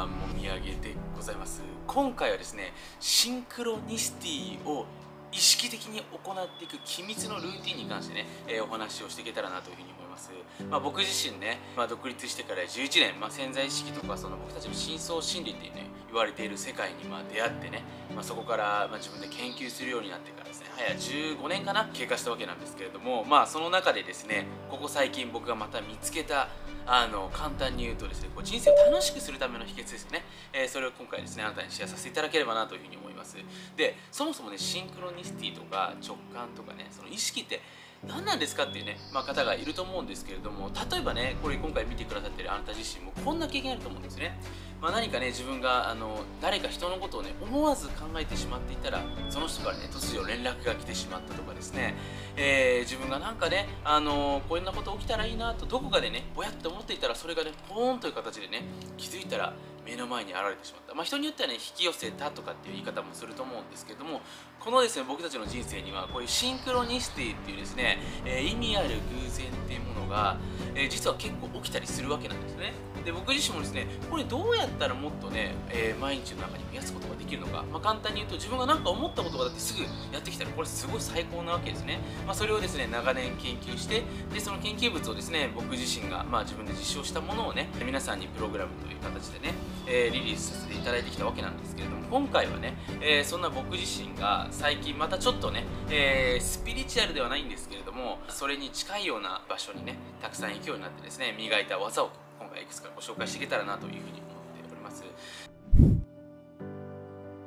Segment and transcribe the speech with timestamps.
[0.00, 1.60] はもみあげでございます。
[1.86, 4.86] 今回はですねシンクロニシティを
[5.30, 10.30] 意識的に行っていく機密のルーティンに関してね、えーお話をしていけたらなというふうに思います、
[10.68, 20.49] まあ、僕自身ね、まあ、独立してから11年、まあ、潜在意識とかその僕たちの深層心理っていうね言われている世界にまあ出会ってね、まあ、そこからまあ自分で研究するようになってから
[20.80, 26.48] ですね早15年かな経過したわけなんですけれどもまあその中でですねここ最近僕がまた見つけた
[26.86, 33.36] あの簡単に言うとですねこう人生を楽しくするための秘訣ですね、えーそれを今回ですねあなたにシェアさせていただければなというふうに思います。
[33.76, 37.60] でそもそもねシンクロニシティとか直感とかねその意識って
[38.06, 44.40] 何なんですかっていうね、まあ、方がいると思うんですけれども例えばねこれ今回見てくださってるあなた自身もこんな経験あると思うんですね、
[44.80, 51.94] まあ、何かね自分があの誰か人のことをね思わず考えてしまっていたらその人からね突如連絡が来てしまったとかですね、
[52.36, 58.64] えー自分がなんかねあのこんなこと起きたらいいなとどこかでねぼやっと思っていたらそれがねポーンという形でね
[58.96, 59.52] 気づいたら
[59.84, 64.20] 目の前に現れてしまった、まあ、人によってはね引き寄せたとかっていう言い方もすると思うんですけども
[64.58, 70.36] このですね僕たちの人生にはこういうシンクロニシティっていうですね、えー意味ある偶然っていうものが、
[70.74, 72.72] えー実は結構起きたりするわけなんですね。
[73.04, 79.82] で僕自身もですねこれどうやったらもっとね、えー毎日の中に増やすことができるのか、まあ、簡単に言うと自分が何か思ったことがだってすぐ
[80.12, 89.54] やってきたらこれすごい最高なわけですね、まあ、それをですね長年研究してでその研究物をですね僕自身が、まあ、自分で実証したものをね皆さんにプログラムという形でね、
[89.86, 104.19] えーリリースさせていただいてきたわけなんですけれども今回はね、えーそんな僕自身が最近またちょっとね、えースピリチュアルではないんですけれどもそれに近いような場所にねたくさん行くようになってですね磨いた技を今回いくつかご紹介していけたらなというふうに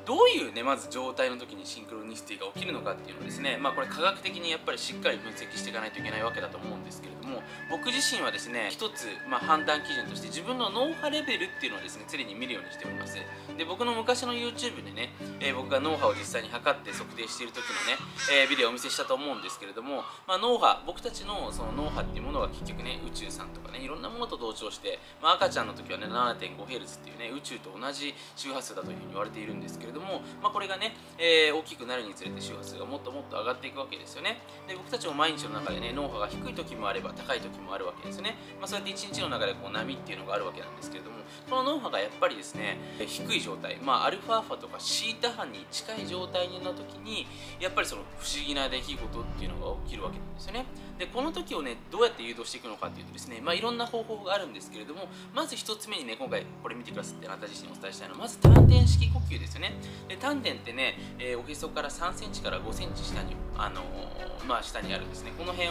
[0.06, 13.16] どういうねまず状態の時にシンクロニシティが起きるのかっていうのをですねまあこれ科学的にやっぱりしっかり分析していかないといけないわけだと思うんですけれども僕自身はですね一つ、まあ、判断基準として自分の脳波レベルっていうのをですね常に見るようにしております。
[13.58, 17.98] で僕の昔の YouTube でね、えー僕が脳波を実際に測って測定している時のね、
[18.34, 34.42] えービデオをお見せしたと思うんですけれども、まあ、脳波僕たちのその脳波っていうものは結局ね宇宙さんとかねいろんなものと同調して、まあ、赤ちゃんの時はね 7.5Hz っていうね宇宙と同じ周波数だというふうに言われているんですけれども、まあ、これがね、えー大きくなるにつれて周波数がもっともっと上がっていくわけですよね。
[34.68, 41.18] で僕たちも毎日の中でね脳波が低い時もあれば高い時もあるわけですよね、まあ、そうやって一日の中でこう波っていうのがあるわけなんですけれども
[41.50, 47.28] この脳波がやっぱりですね低い状態、まあ、アルファ波とかシータ波に近い状態の時に
[47.60, 50.66] やっぱりその不思議な出来事っていうのが起きるわけなんですよね。
[50.98, 59.74] でこの時をねどうやって誘導していくのかっていうとですね、まあ、いろんな方法があるんですけれどもまず一つ目にね今回これ見てくださってあなた自身にお伝えしたいのはまず丹田式呼吸ですよね。
[60.08, 65.32] で丹田ってね、えーおへそから3センチから5センチ下にあのーまあ下にあるですね。
[65.38, 65.70] この辺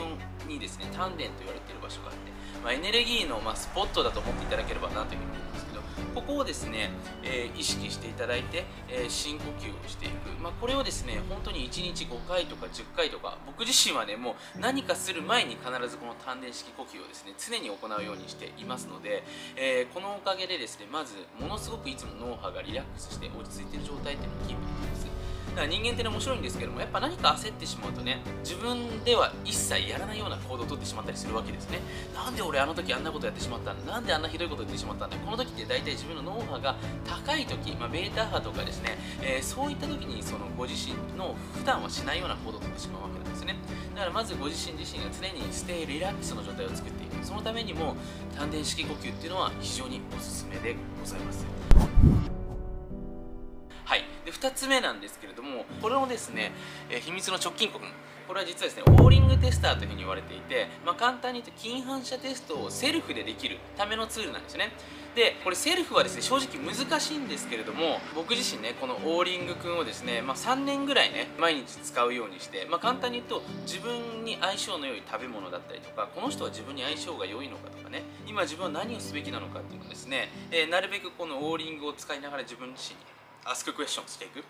[0.48, 2.18] にですね丹田と言われている場所があって、
[2.64, 5.51] まあ、エネルギーの、まあ、スポットだと思っていただければなというふうに
[6.14, 6.90] ここをですね、
[7.22, 19.22] えー意識していただいて、えー深呼吸をしていく、まあ、これをですね本当に1日5回とか10回とか僕自身はねもう何かする前に必ずこの丹田式呼吸をですね常に行うようにしていますので、
[19.56, 25.21] えーこのおかげでですねまずものすごくいつも脳波がリラックスして落ち着いている状態っていうのをキープできます。
[25.54, 31.80] だから人間ってね面白いんですけどもやっぱ何か焦ってしまうとね自分では一切やらないような行動をとってしまったりするわけですね。
[32.14, 43.56] なんで俺あの時あんなことやってしまったんだなんであんなひどいこと言ってしまったんだこの時って大体自分の脳波が高い時、まあ、ベータ波とかですね、えーそういった時にそのご自身の普段はしないような行動をとってしまうわけなんですね。
[43.94, 47.12] だからまずご自身自身が常にステイリラックスの状態を作っていく。
[47.24, 47.96] そのためにも
[48.36, 51.46] 丹田式呼吸っていうのは非常におすすめでございます、
[54.42, 56.50] 2つ目なんですけれどもこれをですね、
[56.90, 57.84] えー秘密の直近国。
[58.26, 64.70] これは実はですねオーリングテスターというふうに言われていて、まあ、簡単に言うと近反射テストをセルフでできるためのツールなんですよね。
[65.14, 84.44] でこれセルフはですね正直難しいんですけれども僕自身ねこのオーリングくんをですね、まあ、3年ぐらいね毎日使うようにして、まあ、簡単に言うと自分に相性の良い食べ物だったりとかこの人は自分に相性が良いのかとかね今自分は何をすべきなのかっていうのをですね、えーなるべくこのオーリングを使いながら自分自身にアスククエスチョンしていく。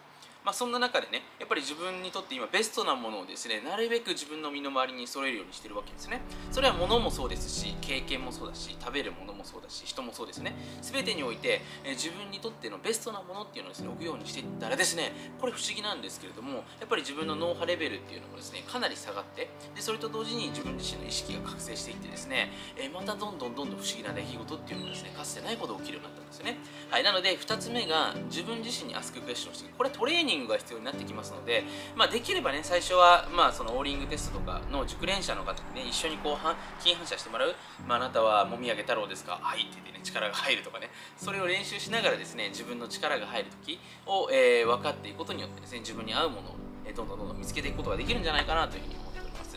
[0.44, 6.21] まあ、そんな中でねやっぱり自分にとって今ベストなものをですねなるべく自分の身の回りに揃えるようにしてるわけですね。
[6.50, 10.55] それは物もそうですし経験もそうだし食べるものもそうだし人もそうですね。
[10.83, 26.59] 全てにおいて、え自分にとってのベストなものっていうのをですね置くようにしていったらですねこれ不思議なんですけれどもやっぱり自分の脳波レベルっていうのもですねかなり下がってでそれと同時に自分自身の意識が覚醒していってですね、えまたどんどんどんどん不思議な出来事っていうのがですねかつてないほど起きるようになったんですよね。
[26.91, 31.64] はいなので2つ目が自分自身にアスククエスチョンしてこれトレーニングニングが必要になってきますので、
[31.96, 37.55] まあ、できればね最初は、まあ、そのオーリングテストとかの熟練者の方にね一緒にこう筋反射してもらう、
[37.87, 39.38] まあ、なたはもみあげ太郎ですか？
[39.40, 40.90] はいって言ってね力が入るとかね。
[41.17, 49.56] それを練習しながらですね自分の力が入る時を、えー、分かっていくことによってですね自分に合うものを、えー、どんどんどんどん見つけていくことができるんじゃないかなというふうに思っております。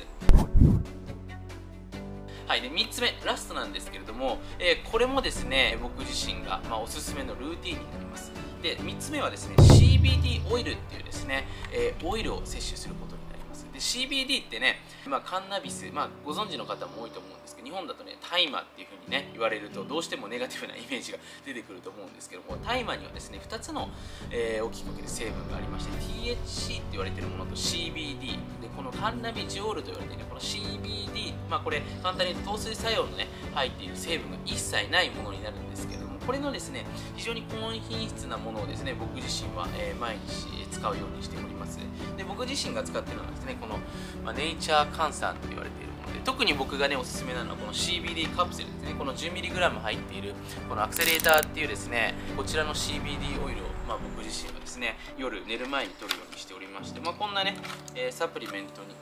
[2.48, 8.32] はい、で3つ目ラストなんですけれども、えー、これもですね僕自身が、まあ、おすすめのルーティンになります。
[8.66, 13.64] で3つ目はですね CBD オイルっていうですね、えー、オイルを摂取することになります。
[13.72, 14.78] で CBD ってね、
[15.08, 23.88] まあ、カンナビス、まあ、ご存知の方も多いと思うんですけど日本だとね大麻っていう風にね言われるとどうしてもネガティブなイメージが出てくると思うんですけども大麻にはですね2つの、
[24.32, 36.86] えー、大きく分ける成分がありまして THC って言われてるものと CBD でこのカンナビジオールと言われているこの CBD まあこれ簡単に言うと糖水作用のね入っている成分が一切ないものになるんですけどもこれのですね
[37.16, 41.80] 非常に高品質なものをですね僕自身は、えー、毎日使うようにしております。
[42.18, 43.78] で僕自身が使ってるのはですねこの、
[44.24, 48.96] まあ、ネイチャー換算と言われているもので特に僕がねおすすめなのはこの CBD カプセルですね。
[48.98, 50.34] この 10mg 入っている
[50.70, 57.56] このアクセレーターっていうですねこちらの CBD オイルを、まあ、僕自身はですね夜寝る前に摂るようにしておりまして、まあ、こんなね、
[57.96, 58.96] えー、サプリメントに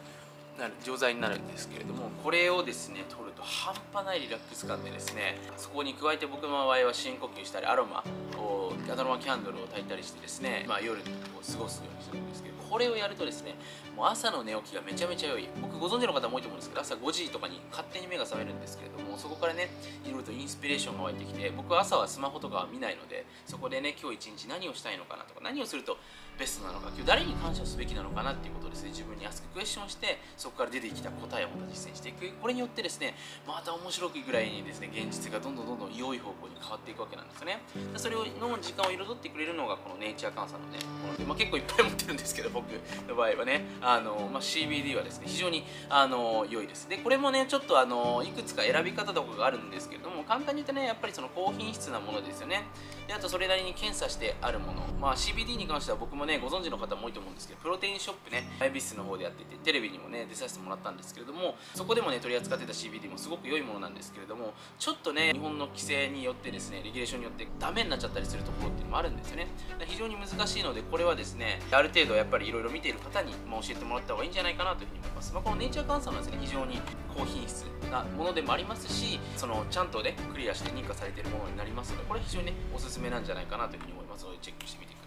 [0.58, 8.04] なる錠剤になるんですけれどもこれをですね取ると半端ないリラックス感でですねそこに加えて僕の場合は深呼吸したりアロマ
[8.38, 13.54] をアロマキャンドルを焚いたりしてですね、まあ、夜を過ごすようにしてるんですけどこれをやるとですね
[13.96, 15.48] もう朝の寝起きがめちゃめちゃ良い。
[15.62, 19.70] 僕ご存知の方も多いと思うんですけど朝5時とかに勝手に目が覚めるんですけれどもそこからね
[20.04, 25.98] いろいろとインスピレーションが湧いてきて僕は朝はスマホとかは見ないのでそこでね今日一日何をしたいのかなとか何をすると
[26.40, 32.26] ベストなのか今日誰に感謝すべきなのかなっていうことをですね自分にアスククエスチョンしてそこから出てきた答えをまた実践していく。
[32.42, 33.14] これによってですね
[33.46, 37.62] また面白くぐらいにですね現実がどんどんどんどん良い方向に変わっていくわけなんですよね。
[37.98, 42.63] それをの時間を彩ってくれるのがこのネイチャー監査のねもので、まあ、結構いっぱい持ってるんですけど僕
[43.08, 46.90] の場合はねあの、まあ、CBD はですね非常にあの良いです。
[46.90, 52.64] でこれもねちょっとあのいくつか選び方とかがあるんですけれども簡単に言うとねやっぱりその高品質なものですよね。
[53.08, 69.48] であとそれなりに検査してあるもの、まあ、CBD に関しては僕もねご存知の方も多いと思うんですけどプロテインショップねアイビスの方でやっていてテレビにもね出させてもらったんですけれどもそこでもね取り扱ってた CBD もすごく良いものなんですけれどもちょっとね日本の規制によってですねレギュレーションによってダメになっちゃったりするところっていうのもあるんですよね。
[69.86, 76.80] 非常に難しいのでこれはですねある程度やっぱりろいろ見ている方に、ま教えてもらった方がいいんじゃないかなというふうに思います、まあ、このネイチャー換算はですね非常に
[77.16, 85.03] 高品質なものでもありますしそのちゃんとねクリアして認可されているものになりますのでこれ非常にねおすすめなんじゃないかなというふうに思いますのでチェックしてみてください。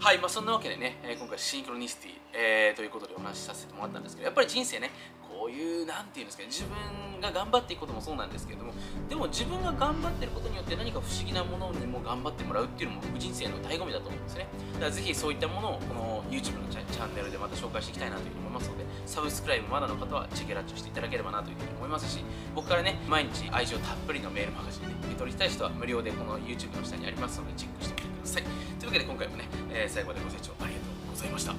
[0.00, 4.90] はいまあそんなわけでね、え今回シンクロニシティ、えー、ということでお話しさせてもらったんですけどやっぱり人生ね
[5.32, 8.72] こういう何て言うんですかね自分が頑張っていくこともそうなんですけれども
[9.08, 14.46] でも自分が頑張ってることによって何か不思議なものにも頑張ってもらうっていうのも僕人生の醍醐味だと思うんですね。
[14.74, 22.22] だからぜひそういったものをこの YouTube のチャンネルでまた紹介していきたいなというふうに思いますのでサブスクライブまだの方はチェケラッチョしていただければなというふうに思いますし
[22.54, 28.71] 僕からね毎日愛情たっぷりのメールマガジンで受け取りたい人は無料でこの YouTube の下にありますのでチェックしてみてください。
[28.82, 31.52] というわけで今回もね、えー、最後までご清聴ありがとうございました。
[31.52, 31.56] は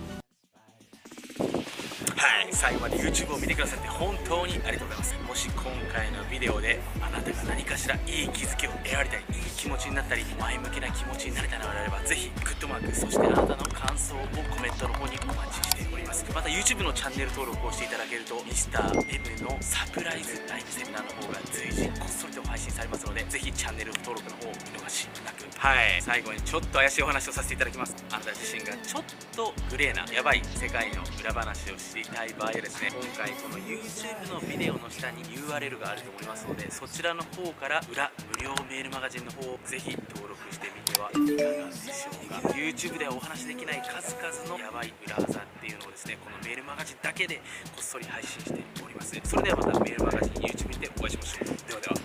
[2.43, 5.15] い最後まで YouTube を見てくださって本当にありがとうございます。
[5.23, 5.63] もし今
[5.93, 15.92] 回のビデオであなたが何かしらいい気づきを得られたりいい気持ちになったり前向きな気持ちになれたのであればぜひグッドマークそしてあなたの感想をコメントの方にお待ちしております。
[16.33, 25.43] また YouTube のチャンネル登録をしていただけると Mr.M のサプライズタイムセミナーの方が随時こっそりと配信されますのでぜひチャンネル登録の方を見逃しなく。
[25.57, 26.01] はい。
[26.01, 27.95] 最後にちょっと怪しいお話をさせていただきます。
[28.11, 29.03] あなた自身がちょっ
[29.35, 41.25] とグレーなヤバい世界の裏話を知りたい場合はですね今回この YouTube のビデオの下に URL があると思いますのでそちらの方から裏無料メールマガジンの方をぜひ登録してみてはいかが
[41.69, 47.41] でしょうか？YouTube ではお話しできない数々のヤバい裏技っていうのをですねこのメールマガジンだけでこ
[47.81, 49.19] っそり配信しております。
[49.23, 51.47] それではまたメールマガジン YouTube でお会いしましょう。
[51.47, 51.95] ではでは。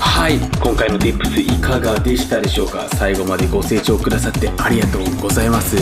[0.00, 2.88] はい今回の Tips いかがでしたでしょうか？
[2.96, 5.76] 最後までご清聴くださってありがとうございます。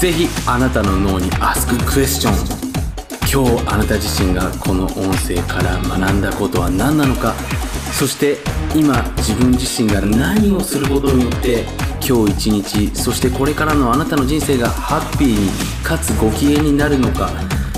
[0.00, 2.30] ぜひあなたの脳に Ask Question
[3.32, 7.34] 今日あなた自身がこの音声から学んだことは何なのか？
[7.92, 8.38] そして
[8.74, 11.64] 今自分自身が何をすることによって
[12.06, 15.48] 今日一日そしてこれからのあなたの人生がハッピーに
[15.84, 17.30] かつご機嫌になるのか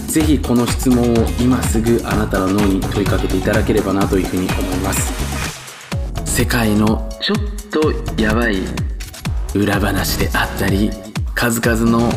[0.06, 5.36] ぜひこの質問を今すぐあなたの脳に問いかけていただければなというふうに思います。
[6.36, 7.36] 世界のちょっ
[7.70, 8.58] とやばい
[9.54, 10.90] 裏話であったり
[11.34, 12.10] 数々の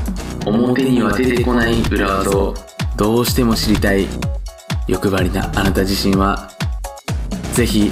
[0.46, 2.54] 表には出てこない裏技を
[2.98, 4.08] どうしても知りたい
[4.90, 6.50] 欲張りなあなた自身は
[7.54, 7.90] ぜひ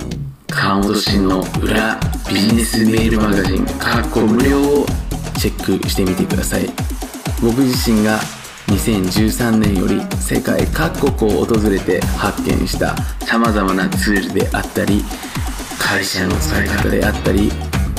[0.60, 4.86] 川本慎の裏ビジネスメールマガジンかっこ無料を
[5.38, 6.68] チェックしてみてください。
[7.44, 8.20] 僕自身が
[8.66, 12.96] 2013年より世界各国を訪れて発見した
[13.28, 15.04] 様々なツールであったり
[15.80, 17.52] 会社の使い方であったり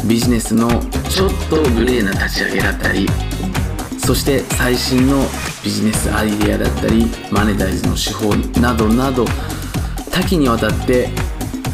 [0.04, 0.68] ビジネスの
[1.08, 3.06] ちょっとグレーな立ち上げだったり
[4.04, 5.24] そして最新の
[5.64, 9.24] ビジネスアイデアだったりマネタイズの手法などなど
[10.10, 11.08] 多岐にわたって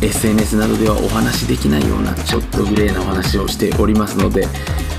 [0.01, 4.47] SNS などではお話しできないようなちょっとグレーなお話をしておりますので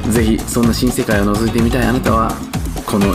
[0.10, 2.32] ぜひそんな新世界を覗いてみたいあなたは
[2.86, 3.08] この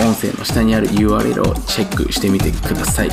[0.00, 3.10] 音声の下にある URL をチェックしてみてください。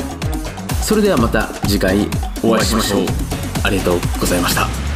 [0.81, 2.07] それではまた次回
[2.41, 3.05] お会いしましょう。
[3.63, 4.86] ありがとうございました。